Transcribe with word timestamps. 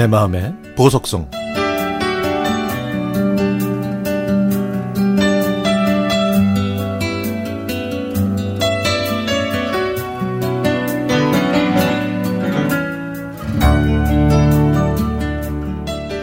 내 0.00 0.06
마음의 0.06 0.54
보석성 0.76 1.28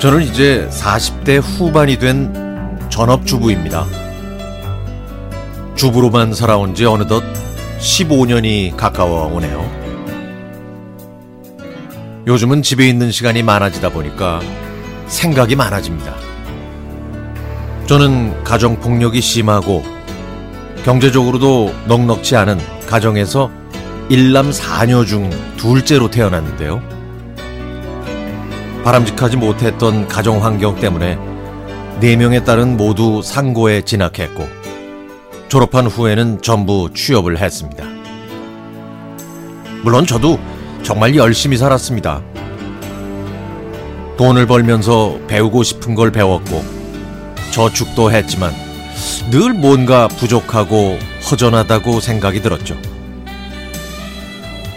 저는 0.00 0.22
이제 0.22 0.68
40대 0.70 1.40
후반이 1.42 1.98
된 1.98 2.32
전업주부입니다. 2.90 3.86
주부로만 5.74 6.32
살아온 6.32 6.76
지 6.76 6.84
어느덧 6.84 7.24
15년이 7.80 8.76
가까워 8.76 9.34
오네요. 9.34 9.83
요즘은 12.26 12.62
집에 12.62 12.88
있는 12.88 13.10
시간이 13.10 13.42
많아지다 13.42 13.90
보니까 13.90 14.40
생각이 15.06 15.56
많아집니다. 15.56 16.14
저는 17.86 18.42
가정폭력이 18.44 19.20
심하고 19.20 19.84
경제적으로도 20.84 21.74
넉넉지 21.86 22.34
않은 22.36 22.58
가정에서 22.86 23.50
일남 24.08 24.52
사녀 24.52 25.04
중 25.04 25.28
둘째로 25.58 26.10
태어났는데요. 26.10 26.82
바람직하지 28.84 29.36
못했던 29.36 30.08
가정 30.08 30.42
환경 30.42 30.78
때문에 30.78 31.18
네 32.00 32.16
명의 32.16 32.42
딸은 32.44 32.78
모두 32.78 33.20
상고에 33.22 33.82
진학했고 33.82 34.46
졸업한 35.48 35.86
후에는 35.86 36.40
전부 36.40 36.90
취업을 36.94 37.38
했습니다. 37.38 37.84
물론 39.82 40.06
저도 40.06 40.38
정말 40.84 41.16
열심히 41.16 41.56
살았습니다. 41.56 42.22
돈을 44.18 44.46
벌면서 44.46 45.18
배우고 45.26 45.62
싶은 45.62 45.94
걸 45.94 46.12
배웠고 46.12 46.62
저축도 47.52 48.12
했지만 48.12 48.52
늘 49.30 49.54
뭔가 49.54 50.08
부족하고 50.08 50.98
허전하다고 51.30 52.00
생각이 52.00 52.42
들었죠. 52.42 52.76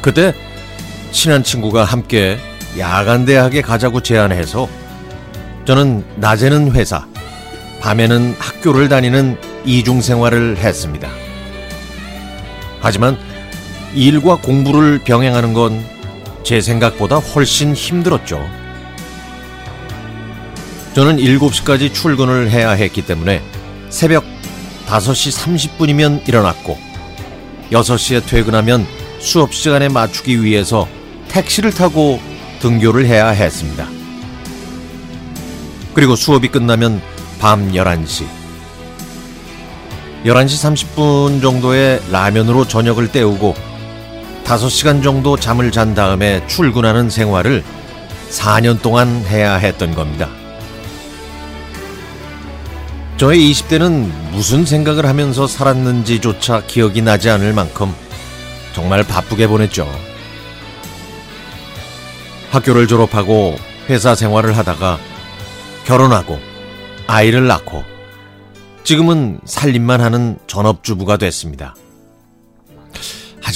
그때 0.01 0.33
친한 1.11 1.43
친구가 1.43 1.83
함께 1.83 2.37
야간 2.79 3.25
대학에 3.25 3.61
가자고 3.61 3.99
제안해서 4.01 4.69
저는 5.65 6.05
낮에는 6.15 6.71
회사, 6.71 7.05
밤에는 7.81 8.35
학교를 8.39 8.87
다니는 8.87 9.37
이중 9.65 9.99
생활을 9.99 10.57
했습니다. 10.57 11.09
하지만 12.79 13.17
일과 13.93 14.37
공부를 14.37 14.99
병행하는 14.99 15.53
건 15.53 15.96
제 16.47 16.61
생각보다 16.61 17.17
훨씬 17.17 17.73
힘들었죠. 17.73 18.41
저는 20.93 21.17
7시까지 21.17 21.93
출근을 21.93 22.49
해야 22.49 22.71
했기 22.71 23.05
때문에 23.05 23.41
새벽 23.89 24.23
5시 24.85 25.69
30분이면 25.77 26.25
일어났고 26.25 26.77
6시에 27.71 28.25
퇴근하면 28.25 28.87
수업 29.19 29.53
시간에 29.53 29.89
맞추기 29.89 30.41
위해서 30.41 30.87
택시를 31.27 31.73
타고 31.73 32.21
등교를 32.61 33.05
해야 33.07 33.27
했습니다. 33.27 33.85
그리고 35.93 36.15
수업이 36.15 36.47
끝나면 36.47 37.01
밤 37.41 37.73
11시. 37.73 38.25
11시 40.23 40.95
30분 40.95 41.41
정도에 41.41 42.01
라면으로 42.09 42.65
저녁을 42.65 43.11
때우고 43.11 43.53
5시간 44.47 45.03
정도 45.03 45.35
잠을 45.35 45.71
잔 45.71 45.93
다음에 45.93 46.45
출근하는 46.47 47.09
생활을 47.09 47.65
4년 48.29 48.81
동안 48.81 49.25
해야 49.25 49.55
했던 49.55 49.93
겁니다. 49.93 50.29
저의 53.17 53.51
20대는 53.51 54.09
무슨 54.31 54.65
생각을 54.65 55.05
하면서 55.05 55.47
살았는지조차 55.47 56.61
기억이 56.65 57.01
나지 57.01 57.29
않을 57.29 57.51
만큼 57.51 57.93
정말 58.73 59.03
바쁘게 59.03 59.47
보냈죠. 59.47 59.85
학교를 62.51 62.87
졸업하고 62.87 63.57
회사 63.89 64.15
생활을 64.15 64.55
하다가 64.55 64.97
결혼하고 65.83 66.39
아이를 67.05 67.47
낳고 67.47 67.83
지금은 68.85 69.41
살림만 69.43 69.99
하는 69.99 70.37
전업주부가 70.47 71.17
됐습니다. 71.17 71.75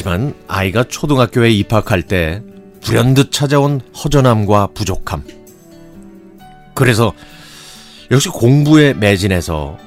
하지만 0.04 0.34
아이가 0.48 0.84
초등학교에 0.84 1.52
입학할 1.52 2.02
때 2.02 2.42
불현듯 2.82 3.32
찾아온 3.32 3.82
허전함과 4.04 4.70
부족함. 4.74 5.24
그래서 6.74 7.14
역시 8.10 8.30
공부에 8.30 8.96
매진해서 8.96 9.78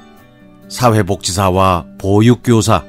사회복지사와 0.69 1.85
보육교사 1.97 2.85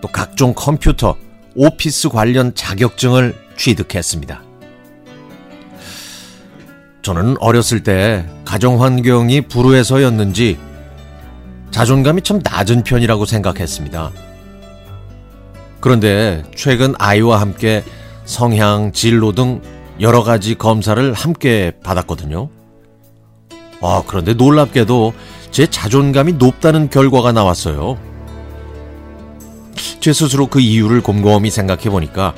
또 0.00 0.08
각종 0.08 0.54
컴퓨터, 0.54 1.16
오피스 1.54 2.08
관련 2.08 2.54
자격증을 2.54 3.34
취득했습니다. 3.58 4.42
저는 7.02 7.36
어렸을 7.40 7.82
때 7.82 8.26
가정 8.46 8.82
환경이 8.82 9.42
불우해서였는지 9.42 10.58
자존감이 11.70 12.22
참 12.22 12.40
낮은 12.42 12.84
편이라고 12.84 13.26
생각했습니다. 13.26 14.33
그런데 15.84 16.42
최근 16.56 16.94
아이와 16.96 17.42
함께 17.42 17.84
성향, 18.24 18.90
진로 18.92 19.32
등 19.32 19.60
여러 20.00 20.22
가지 20.22 20.54
검사를 20.54 21.12
함께 21.12 21.72
받았거든요. 21.82 22.48
아, 23.82 24.02
그런데 24.06 24.32
놀랍게도 24.32 25.12
제 25.50 25.66
자존감이 25.66 26.32
높다는 26.32 26.88
결과가 26.88 27.32
나왔어요. 27.32 27.98
제 30.00 30.14
스스로 30.14 30.46
그 30.46 30.58
이유를 30.58 31.02
곰곰이 31.02 31.50
생각해 31.50 31.90
보니까 31.90 32.34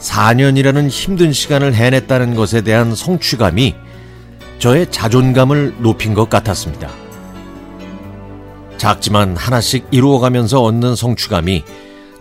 4년이라는 0.00 0.88
힘든 0.88 1.34
시간을 1.34 1.74
해냈다는 1.74 2.34
것에 2.34 2.62
대한 2.62 2.94
성취감이 2.94 3.74
저의 4.58 4.90
자존감을 4.90 5.74
높인 5.80 6.14
것 6.14 6.30
같았습니다. 6.30 6.88
작지만 8.78 9.36
하나씩 9.36 9.86
이루어가면서 9.90 10.62
얻는 10.62 10.96
성취감이 10.96 11.62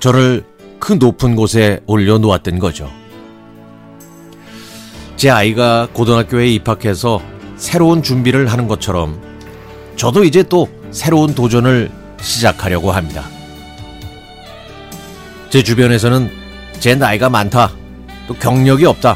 저를 0.03 0.43
그 0.81 0.91
높은 0.91 1.37
곳에 1.37 1.79
올려놓았던 1.85 2.59
거죠. 2.59 2.91
제 5.15 5.29
아이가 5.29 5.87
고등학교에 5.93 6.49
입학해서 6.49 7.21
새로운 7.55 8.03
준비를 8.03 8.51
하는 8.51 8.67
것처럼 8.67 9.21
저도 9.95 10.25
이제 10.25 10.43
또 10.43 10.67
새로운 10.91 11.33
도전을 11.33 11.89
시작하려고 12.19 12.91
합니다. 12.91 13.23
제 15.49 15.63
주변에서는 15.63 16.29
제 16.81 16.95
나이가 16.95 17.29
많다, 17.29 17.71
또 18.27 18.33
경력이 18.33 18.85
없다, 18.85 19.15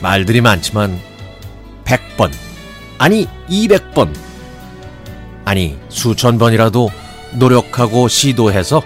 말들이 0.00 0.40
많지만 0.40 0.98
100번, 1.84 2.32
아니 2.96 3.28
200번, 3.50 4.14
아니 5.44 5.76
수천 5.90 6.38
번이라도 6.38 6.88
노력하고 7.34 8.08
시도해서 8.08 8.82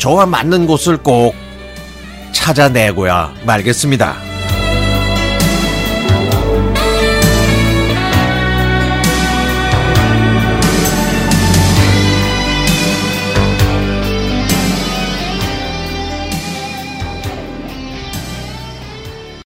저와 0.00 0.24
맞는 0.24 0.66
곳을 0.66 0.96
꼭 0.96 1.34
찾아내고야 2.32 3.34
말겠습니다. 3.44 4.29